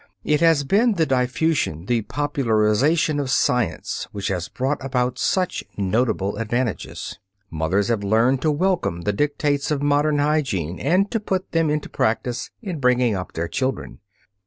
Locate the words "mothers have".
7.51-8.03